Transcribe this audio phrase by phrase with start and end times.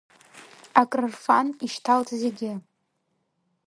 [0.81, 2.51] Акрырфан, ишьҭалт зегьы.